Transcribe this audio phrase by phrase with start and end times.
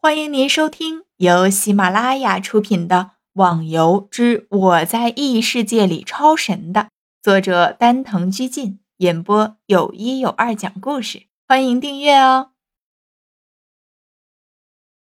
[0.00, 2.96] 欢迎您收听由喜马拉雅出品的
[3.32, 6.90] 《网游之我在异世界里超神》的
[7.20, 11.26] 作者丹藤居进演播，有一有二讲故事。
[11.48, 12.52] 欢迎订阅哦。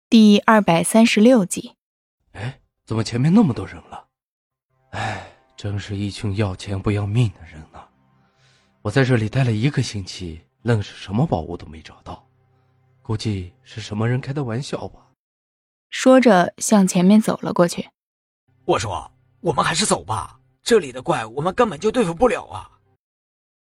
[0.09, 1.75] 第二百三十六集。
[2.33, 4.09] 哎，怎么前面那么多人了？
[4.93, 7.87] 哎，真是一群要钱不要命的人呐！
[8.81, 12.30] 我在这里待了一个星期，愣是什么宝物都没找到。
[13.03, 15.09] 估计是什么人开的玩笑吧。
[15.91, 17.89] 说着，向前面走了过去。
[18.65, 19.11] 我说
[19.41, 22.71] ：“我们还是走吧，这里的怪我们根本就对付不了啊。”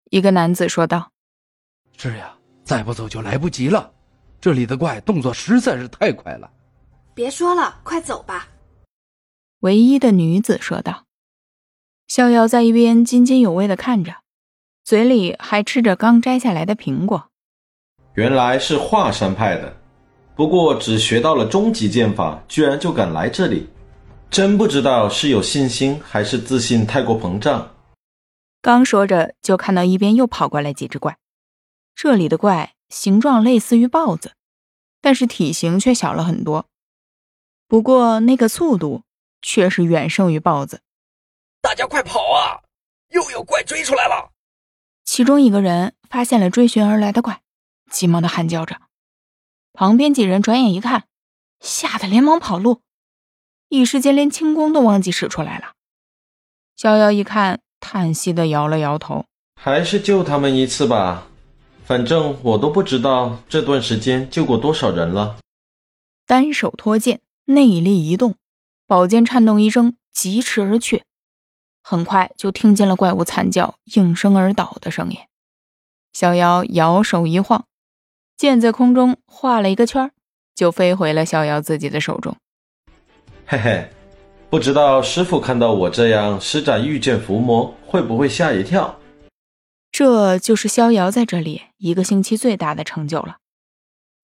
[0.09, 1.11] 一个男子说道。
[1.97, 3.93] “是呀，再不走就来不及了。
[4.41, 6.51] 这里的怪动作实在是太快了。
[7.13, 8.47] ”“别说了，快走吧。”
[9.61, 11.05] 唯一的女子说道。
[12.07, 14.17] 逍遥在一边津津有味的看着，
[14.83, 17.31] 嘴里还吃着刚摘下来的苹果。
[18.15, 19.75] 原来是华山派的，
[20.35, 23.69] 不过只学到了终极剑法，居然就敢来这里，
[24.29, 27.75] 真不知道是有信心还是自信太过膨胀。
[28.61, 31.17] 刚说着，就看到一边又跑过来几只怪，
[31.93, 34.31] 这里的怪形状类似于豹子，
[35.01, 36.67] 但是体型却小了很多，
[37.67, 39.03] 不过那个速度
[39.41, 40.79] 却是远胜于豹子。
[41.61, 42.63] 大家快跑啊！
[43.09, 44.31] 又有怪追出来了。
[45.03, 47.41] 其中一个人发现了追寻而来的怪。
[47.89, 48.81] 急忙的喊叫着，
[49.73, 51.05] 旁边几人转眼一看，
[51.59, 52.81] 吓得连忙跑路，
[53.69, 55.73] 一时间连轻功都忘记使出来了。
[56.75, 59.25] 逍遥一看，叹息的摇了摇头，
[59.55, 61.27] 还是救他们一次吧，
[61.85, 65.37] 反正我都不知道这段时间救过多少人了。
[66.25, 68.35] 单手托剑，内力一动，
[68.87, 71.03] 宝剑颤动一声，疾驰而去，
[71.81, 75.17] 很快就听见了怪物惨叫、应声而倒的声音。
[76.11, 77.65] 逍遥摇手一晃。
[78.37, 80.11] 剑在空中画了一个圈
[80.53, 82.35] 就飞回了逍遥自己的手中。
[83.45, 83.89] 嘿嘿，
[84.49, 88.99] 不知道师傅看到我这样施展御剑伏魔，会不会吓一跳？
[89.91, 93.37] 这就是逍遥在这里一个星期最大的成就了。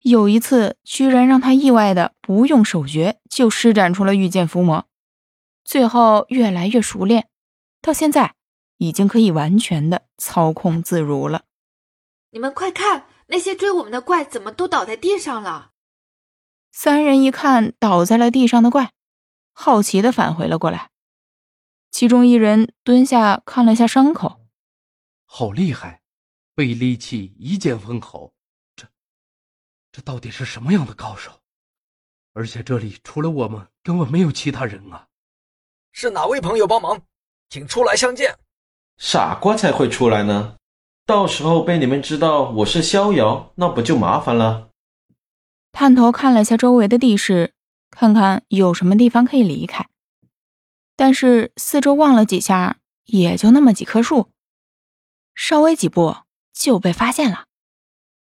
[0.01, 4.85] 有一次，居然让他意外的不用手诀就施展出了御剑伏魔，
[5.63, 7.27] 最后越来越熟练，
[7.81, 8.33] 到现在
[8.77, 11.43] 已经可以完全的操控自如了。
[12.31, 13.05] 你们快看！
[13.31, 15.71] 那些追我们的怪怎么都倒在地上了？
[16.73, 18.91] 三人一看倒在了地上的怪，
[19.53, 20.91] 好奇的返回了过来。
[21.91, 24.41] 其中一人蹲下看了下伤口，
[25.25, 26.01] 好厉害，
[26.53, 28.33] 被利器一剑封喉。
[28.75, 28.85] 这，
[29.93, 31.31] 这到底是什么样的高手？
[32.33, 35.07] 而且这里除了我们，根本没有其他人啊！
[35.93, 37.01] 是哪位朋友帮忙？
[37.49, 38.37] 请出来相见。
[38.97, 40.57] 傻瓜才会出来呢。
[41.11, 44.69] 到时候被你们知道我是逍遥，那不就麻烦了？
[45.73, 47.53] 探头看了下周围的地势，
[47.89, 49.89] 看看有什么地方可以离开。
[50.95, 54.29] 但是四周望了几下，也就那么几棵树，
[55.35, 56.15] 稍微几步
[56.53, 57.43] 就被发现了。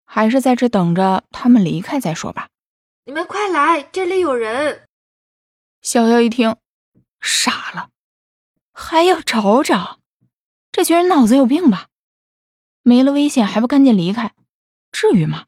[0.03, 2.47] 还是在这等着他们离开再说吧。
[3.06, 4.88] 你们快来，这里有人！
[5.84, 6.56] 逍遥一听，
[7.22, 7.90] 傻了，
[8.74, 10.00] 还要找找？
[10.72, 11.90] 这群人脑子有病吧？
[12.84, 14.34] 没了危险还不赶紧离开，
[14.92, 15.46] 至于吗？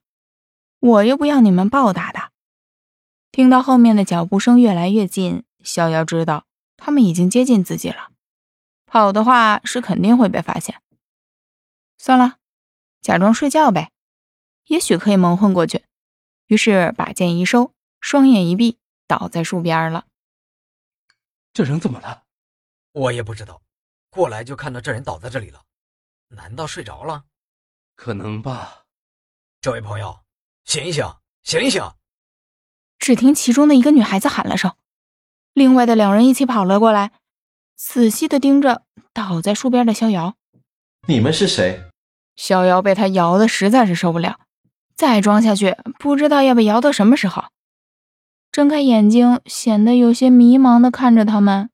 [0.80, 2.32] 我又不要你们报答的。
[3.32, 6.46] 听到后面的脚步声越来越近，逍遥知道
[6.78, 8.10] 他们已经接近自己了。
[8.86, 10.82] 跑的话是肯定会被发现。
[11.98, 12.38] 算了，
[13.02, 13.92] 假装睡觉呗，
[14.68, 15.86] 也许可以蒙混过去。
[16.48, 18.78] 于是把剑一收，双眼一闭，
[19.08, 20.06] 倒在树边了。
[21.54, 22.24] 这人怎么了？
[22.92, 23.64] 我也不知道，
[24.12, 25.64] 过来就看到这人倒在这里了。
[26.36, 27.24] 难道睡着了？
[27.96, 28.84] 可能吧。
[29.62, 30.20] 这位朋友，
[30.66, 31.06] 醒一醒，
[31.44, 31.82] 醒一醒！
[33.00, 34.74] 只听其中的一个女孩子喊了声，
[35.54, 37.12] 另外的两人一起跑了过来，
[37.76, 38.84] 仔细的盯着
[39.14, 40.36] 倒在树边的逍遥。
[41.08, 41.84] 你们是谁？
[42.36, 44.40] 逍遥被他摇的实在是受不了，
[44.96, 47.46] 再装下去，不知道要被摇到什么时候。
[48.52, 51.69] 睁开眼睛，显得有些迷茫的看着他们。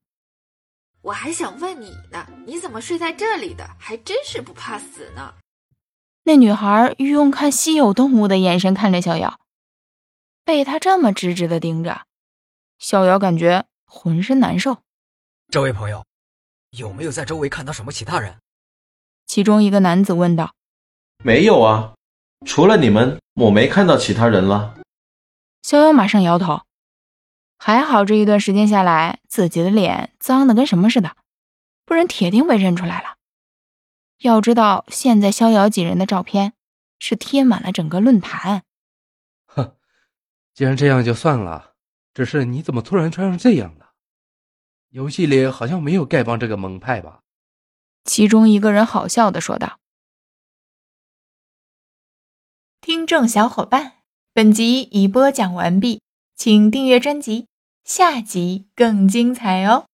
[1.01, 3.69] 我还想问你呢，你怎么睡在这里的？
[3.79, 5.35] 还真是不怕死呢。
[6.23, 9.39] 那女孩用看稀有动物的眼神看着逍遥，
[10.43, 12.01] 被他这么直直的盯着，
[12.77, 14.79] 逍遥感觉浑身难受。
[15.49, 16.05] 这位朋友，
[16.71, 18.37] 有没有在周围看到什么其他人？
[19.25, 20.53] 其中一个男子问道。
[21.23, 21.95] 没有啊，
[22.45, 24.77] 除了你们，我没看到其他人了。
[25.63, 26.61] 逍遥马上摇头。
[27.61, 31.17] 还好这一段时间下来，自己的脸脏的跟什么似的，
[31.85, 33.17] 不然铁定被认出来了。
[34.19, 36.53] 要知道，现在逍遥几人的照片
[36.99, 38.63] 是贴满了整个论坛。
[39.45, 39.75] 哼，
[40.53, 41.73] 既然这样就算了，
[42.13, 43.91] 只是你怎么突然穿成这样了？
[44.89, 47.21] 游戏里好像没有丐帮这个门派吧？
[48.05, 49.79] 其中一个人好笑的说道。
[52.79, 53.97] 听众小伙伴，
[54.33, 56.01] 本集已播讲完毕，
[56.41, 57.47] 请订阅专辑，
[57.83, 59.87] 下集更精彩哦。